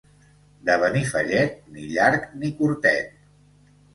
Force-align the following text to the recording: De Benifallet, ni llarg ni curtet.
De 0.69 0.77
Benifallet, 0.83 1.51
ni 1.75 1.85
llarg 1.91 2.25
ni 2.45 2.51
curtet. 2.63 3.15